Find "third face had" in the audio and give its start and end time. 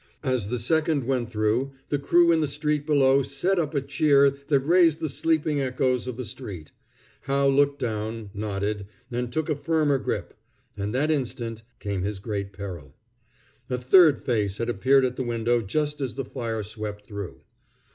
13.77-14.71